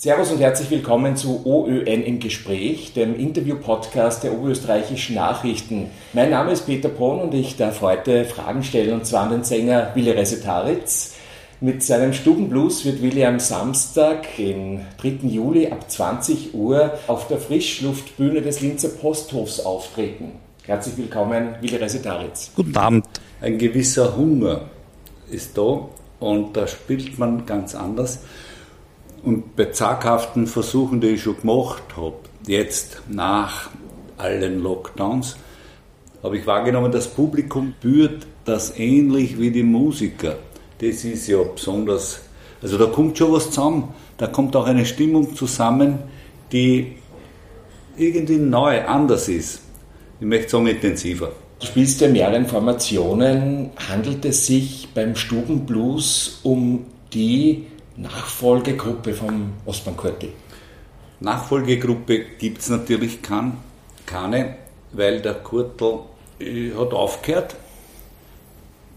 [0.00, 5.90] Servus und herzlich willkommen zu OÖN im Gespräch, dem Interview-Podcast der Oberösterreichischen Nachrichten.
[6.12, 9.42] Mein Name ist Peter Pohn und ich darf heute Fragen stellen, und zwar an den
[9.42, 11.14] Sänger Willi Resetaritz.
[11.60, 15.26] Mit seinem Stubenblues wird Willi am Samstag, den 3.
[15.26, 20.30] Juli ab 20 Uhr auf der Frischluftbühne des Linzer Posthofs auftreten.
[20.64, 22.52] Herzlich willkommen, Willi Resetaritz.
[22.54, 23.04] Guten Abend.
[23.40, 24.60] Ein gewisser Hunger
[25.28, 25.88] ist da
[26.20, 28.20] und da spielt man ganz anders.
[29.22, 33.70] Und bei zaghaften Versuchen, die ich schon gemacht habe, jetzt nach
[34.16, 35.36] allen Lockdowns,
[36.22, 40.36] habe ich wahrgenommen, das Publikum spürt das ähnlich wie die Musiker.
[40.78, 42.20] Das ist ja besonders,
[42.62, 45.98] also da kommt schon was zusammen, da kommt auch eine Stimmung zusammen,
[46.50, 46.96] die
[47.96, 49.60] irgendwie neu, anders ist.
[50.20, 51.32] Ich möchte sagen intensiver.
[51.60, 53.70] Du spielst ja mehreren Formationen.
[53.88, 57.66] Handelt es sich beim Stubenblues um die
[58.00, 60.32] Nachfolgegruppe vom Ostbahn Kurti?
[61.20, 63.56] Nachfolgegruppe gibt es natürlich kein,
[64.06, 64.56] keine,
[64.92, 66.00] weil der Kurtel
[66.38, 67.56] äh, hat aufgehört.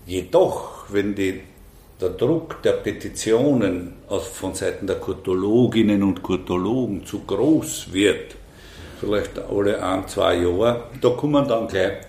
[0.05, 1.41] Jedoch, wenn die,
[1.99, 8.35] der Druck der Petitionen aus, von Seiten der Kurtologinnen und Kurtologen zu groß wird,
[8.99, 12.01] vielleicht alle ein, zwei Jahre, da kommen dann gleich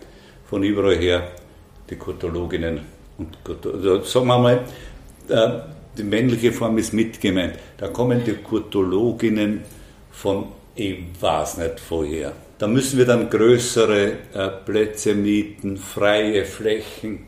[0.45, 1.29] von überall her
[1.89, 2.81] die Kurtologinnen
[3.17, 3.89] und Kurtologen.
[3.89, 4.65] Also sagen wir mal,
[5.29, 7.59] äh, die männliche Form ist mit gemeint.
[7.77, 9.62] Da kommen die Kurtologinnen
[10.11, 12.33] von, ich weiß nicht vorher.
[12.59, 17.27] Da müssen wir dann größere äh, Plätze mieten, freie Flächen,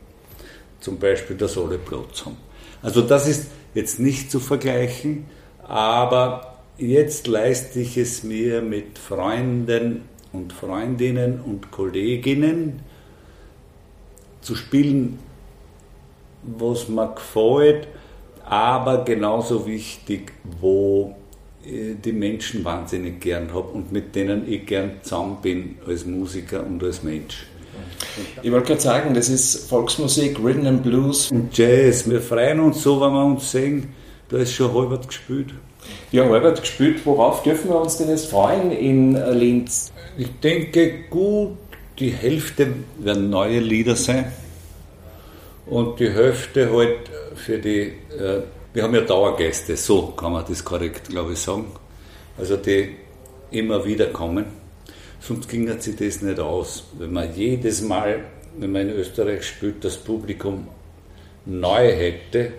[0.80, 2.36] zum Beispiel der Soleplatz haben.
[2.82, 5.26] Also das ist jetzt nicht zu vergleichen,
[5.66, 12.82] aber jetzt leiste ich es mir mit Freunden und Freundinnen und Kolleginnen
[14.40, 15.18] zu spielen,
[16.42, 17.88] was mir gefällt
[18.44, 21.14] aber genauso wichtig, wo
[21.64, 26.64] äh, die Menschen wahnsinnig gern habe und mit denen ich gern zusammen bin als Musiker
[26.64, 27.46] und als Mensch.
[28.42, 31.30] Ich wollte gerade sagen, das ist Volksmusik, Rhythm and Blues.
[31.30, 32.08] Und Jazz.
[32.08, 33.88] Wir freuen uns so, wenn wir uns sehen,
[34.28, 35.48] da ist schon halbert gespielt.
[36.12, 37.00] Ja, halbert gespielt.
[37.04, 39.92] Worauf dürfen wir uns denn jetzt freuen in äh, Linz?
[40.16, 41.56] Ich denke, gut,
[41.98, 42.68] die Hälfte
[42.98, 44.26] werden neue Lieder sein
[45.66, 48.42] und die Hälfte halt für die, äh,
[48.72, 51.66] wir haben ja Dauergäste, so kann man das korrekt, glaube ich, sagen.
[52.36, 52.96] Also die
[53.50, 54.46] immer wieder kommen.
[55.20, 56.84] Sonst ging sich das nicht aus.
[56.98, 58.24] Wenn man jedes Mal,
[58.58, 60.68] wenn man in Österreich spielt, das Publikum
[61.46, 62.52] neu hätte.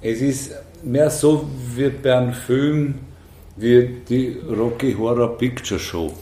[0.00, 0.52] Es ist
[0.82, 2.94] mehr so wie bei einem Film
[3.56, 6.12] wie die Rocky Horror Picture Show,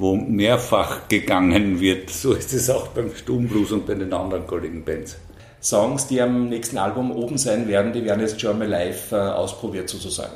[0.00, 2.08] wo mehrfach gegangen wird.
[2.08, 5.16] So ist es auch beim Sturmblues und bei den anderen Kollegen Bands.
[5.62, 9.16] Songs, die am nächsten Album oben sein werden, die werden jetzt schon mal live äh,
[9.16, 10.32] ausprobiert sozusagen.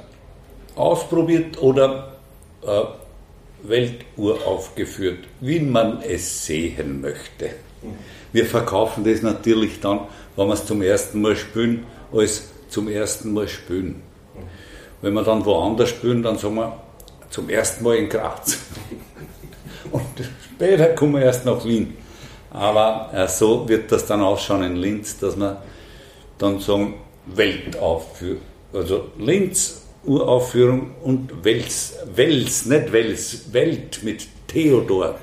[0.76, 2.12] Ausprobiert oder
[2.62, 2.82] äh,
[3.62, 7.50] Welturaufgeführt, wie man es sehen möchte.
[8.34, 10.00] Wir verkaufen das natürlich dann,
[10.36, 14.02] wenn wir es zum ersten Mal spielen, als zum ersten Mal spielen.
[15.00, 16.82] Wenn wir dann woanders spielen, dann sagen wir
[17.30, 18.58] zum ersten Mal in Graz.
[19.94, 20.02] Und
[20.52, 21.96] später kommen wir erst nach Wien.
[22.50, 25.58] Aber äh, so wird das dann ausschauen in Linz, dass man
[26.38, 26.94] dann sagen,
[27.26, 28.40] Weltaufführung.
[28.72, 35.14] Also Linz Uraufführung und Wels, Wels, nicht Wels, Welt mit Theodor.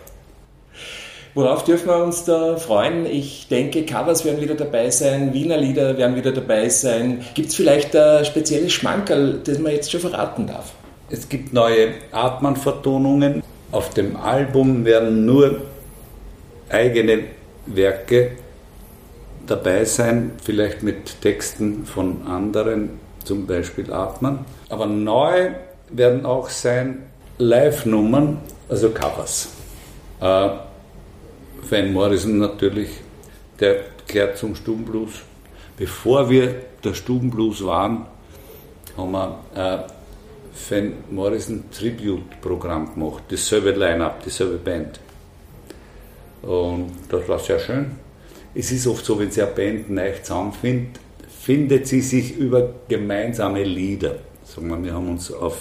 [1.34, 3.06] Worauf dürfen wir uns da freuen?
[3.06, 7.26] Ich denke, Covers werden wieder dabei sein, Wiener Lieder werden wieder dabei sein.
[7.36, 10.72] Gibt es vielleicht ein spezielles Schmankerl, das man jetzt schon verraten darf?
[11.10, 13.44] Es gibt neue Artmann-Vertonungen.
[13.72, 15.62] Auf dem Album werden nur
[16.70, 17.24] eigene
[17.66, 18.32] Werke
[19.48, 24.46] dabei sein, vielleicht mit Texten von anderen, zum Beispiel Atman.
[24.70, 25.52] Aber neu
[25.90, 27.04] werden auch sein
[27.38, 29.50] Live-Nummern, also Covers.
[30.20, 30.50] Äh,
[31.70, 32.90] Van Morrison natürlich,
[33.60, 33.78] der
[34.08, 35.22] kehrt zum Stubenblues.
[35.78, 38.06] Bevor wir der Stubenblues waren,
[38.98, 39.84] haben wir ein
[40.70, 45.00] Van Morrison Tribute-Programm gemacht, dasselbe Line-Up, dieselbe Band.
[46.42, 47.92] Und das war sehr schön.
[48.54, 51.00] Es ist oft so, wenn sie eine Band neu zusammenfindet,
[51.42, 54.16] findet sie sich über gemeinsame Lieder.
[54.44, 55.58] Sagen wir, wir haben uns auf,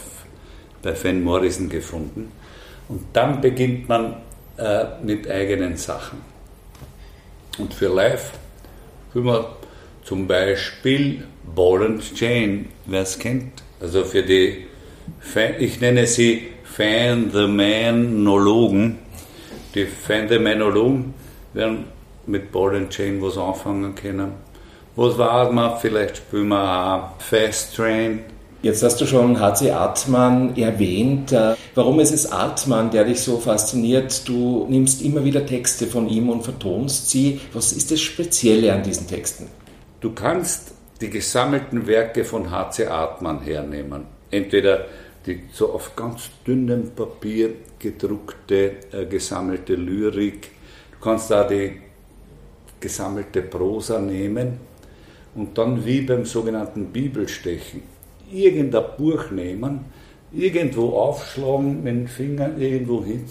[0.82, 2.32] bei Van Morrison gefunden.
[2.88, 4.16] Und dann beginnt man
[4.56, 6.18] äh, mit eigenen Sachen.
[7.58, 8.32] Und für live
[9.12, 9.44] will man
[10.02, 13.62] zum Beispiel Ball and Chain, wer es kennt.
[13.80, 14.66] Also für die,
[15.58, 18.98] ich nenne sie Fan the Man-Nologen
[19.74, 21.14] die Phänomenologen
[21.52, 21.84] werden
[22.26, 24.32] mit Ball and Chain was anfangen können.
[24.96, 25.78] Was war man?
[25.80, 28.20] Vielleicht spielen wir auch Fast Train
[28.62, 29.70] Jetzt hast du schon H.C.
[29.70, 31.32] Artmann erwähnt.
[31.32, 34.28] Äh, warum ist es Artmann, der dich so fasziniert?
[34.28, 37.40] Du nimmst immer wieder Texte von ihm und vertonst sie.
[37.54, 39.46] Was ist das Spezielle an diesen Texten?
[40.00, 42.86] Du kannst die gesammelten Werke von H.C.
[42.86, 44.19] Artmann hernehmen.
[44.30, 44.86] Entweder
[45.26, 50.50] die so auf ganz dünnem Papier gedruckte, äh, gesammelte Lyrik.
[50.92, 51.72] Du kannst da die
[52.78, 54.58] gesammelte Prosa nehmen
[55.34, 57.82] und dann wie beim sogenannten Bibelstechen
[58.32, 59.84] irgendein Buch nehmen,
[60.32, 63.24] irgendwo aufschlagen mit dem Finger irgendwo hin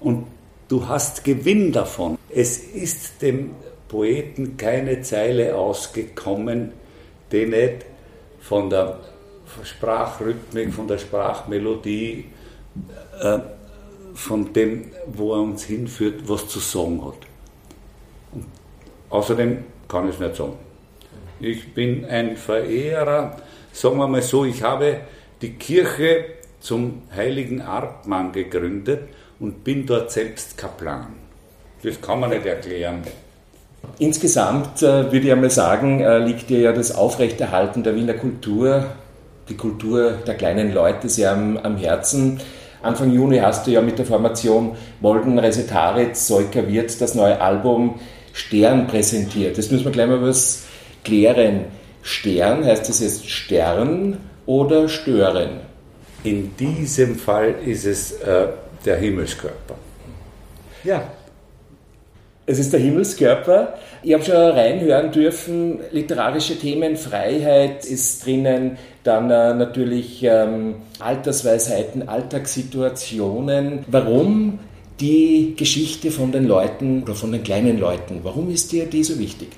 [0.00, 0.26] und
[0.68, 2.18] du hast Gewinn davon.
[2.30, 3.50] Es ist dem
[3.88, 6.72] Poeten keine Zeile ausgekommen,
[7.32, 7.84] die nicht
[8.40, 9.00] von der
[9.62, 12.26] Sprachrhythmik, von der Sprachmelodie,
[13.20, 13.38] äh,
[14.14, 17.18] von dem, wo er uns hinführt, was zu sagen hat.
[18.32, 18.46] Und
[19.10, 20.54] außerdem kann ich es nicht sagen.
[21.40, 23.36] Ich bin ein Verehrer,
[23.72, 25.00] sagen wir mal so, ich habe
[25.40, 26.24] die Kirche
[26.60, 29.08] zum heiligen Artmann gegründet
[29.38, 31.14] und bin dort selbst Kaplan.
[31.82, 33.02] Das kann man nicht erklären.
[33.98, 38.86] Insgesamt äh, würde ich einmal sagen, äh, liegt dir ja das Aufrechterhalten der Wiener Kultur,
[39.48, 42.40] die Kultur der kleinen Leute sehr am, am Herzen.
[42.82, 47.98] Anfang Juni hast du ja mit der Formation Molden Resetaritz Soika wird das neue Album
[48.32, 49.56] Stern präsentiert.
[49.56, 50.64] Jetzt müssen wir gleich mal was
[51.04, 51.64] klären.
[52.02, 55.60] Stern, heißt das jetzt Stern oder Stören?
[56.22, 58.46] In diesem Fall ist es äh,
[58.84, 59.74] der Himmelskörper.
[60.84, 61.02] Ja,
[62.48, 63.74] es ist der Himmelskörper.
[64.02, 72.08] Ich habe schon reinhören dürfen, literarische Themen, Freiheit ist drinnen, dann äh, natürlich ähm, Altersweisheiten,
[72.08, 73.84] Alltagssituationen.
[73.88, 74.60] Warum
[74.98, 78.20] die Geschichte von den Leuten oder von den kleinen Leuten?
[78.22, 79.48] Warum ist dir die so wichtig?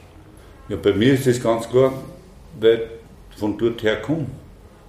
[0.68, 1.92] Ja, bei mir ist das ganz klar,
[2.58, 2.88] weil
[3.30, 4.26] ich von dort her komme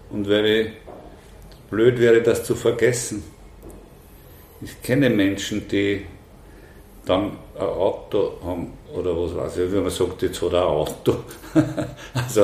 [0.10, 0.68] und weil ich
[1.70, 3.24] blöd wäre, das zu vergessen.
[4.64, 6.02] Ich kenne Menschen, die
[7.06, 10.68] dann ein Auto haben oder was weiß ich, wie man sagt, jetzt hat er ein
[10.68, 11.16] Auto.
[12.14, 12.42] also,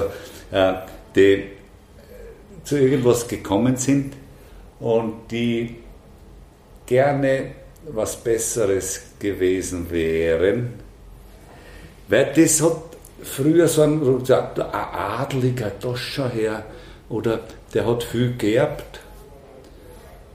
[0.51, 0.73] äh,
[1.15, 1.43] die
[2.63, 4.13] zu irgendwas gekommen sind
[4.79, 5.75] und die
[6.85, 7.51] gerne
[7.89, 10.73] was Besseres gewesen wären,
[12.07, 16.65] weil das hat früher so ein, gesagt, ein Adliger, schau her,
[17.09, 17.39] oder
[17.73, 18.99] der hat viel geerbt.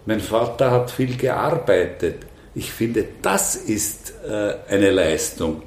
[0.07, 2.27] Mein Vater hat viel gearbeitet.
[2.54, 5.62] Ich finde, das ist äh, eine Leistung.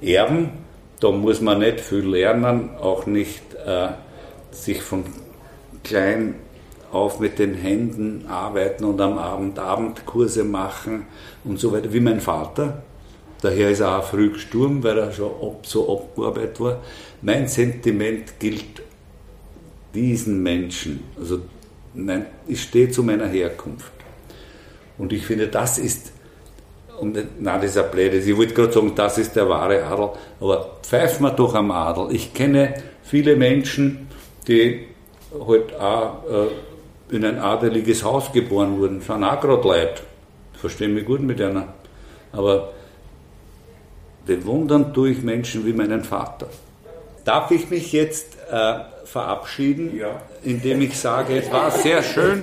[0.00, 0.50] Erben,
[1.00, 3.88] da muss man nicht viel lernen, auch nicht äh,
[4.50, 5.04] sich von
[5.84, 6.36] klein
[6.92, 11.06] auf mit den Händen arbeiten und am Abend Abendkurse machen
[11.44, 12.82] und so weiter, wie mein Vater.
[13.42, 15.30] Daher ist er auch früh gestorben, weil er schon
[15.62, 16.80] so abgearbeitet war.
[17.22, 18.82] Mein Sentiment gilt
[19.94, 21.04] diesen Menschen.
[21.18, 21.40] Also
[21.94, 23.92] nein, ich stehe zu meiner Herkunft.
[24.98, 26.12] Und ich finde, das ist
[27.00, 28.26] und nein, das ist ein Blödes.
[28.26, 30.10] Ich wollte gerade sagen, das ist der wahre Adel.
[30.40, 32.14] Aber pfeifen wir doch am Adel.
[32.14, 34.08] Ich kenne viele Menschen,
[34.46, 34.86] die
[35.32, 39.00] halt auch äh, in ein adeliges Haus geboren wurden.
[39.00, 40.02] Sind auch gerade Leute.
[40.54, 41.68] Verstehe mich gut mit einer.
[42.32, 42.72] Aber
[44.26, 46.46] bewundern tue ich Menschen wie meinen Vater.
[47.24, 48.74] Darf ich mich jetzt äh,
[49.04, 50.22] verabschieden, ja.
[50.44, 52.38] indem ich sage, es war sehr schön.